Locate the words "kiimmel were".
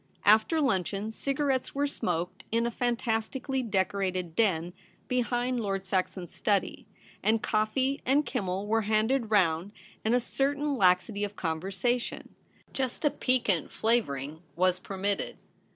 8.25-8.81